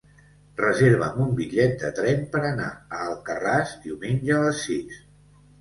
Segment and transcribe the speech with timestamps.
[0.61, 4.99] Reserva'm un bitllet de tren per anar a Alcarràs diumenge a les sis.